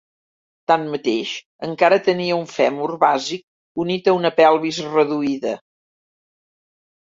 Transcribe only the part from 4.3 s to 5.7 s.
pelvis reduïda.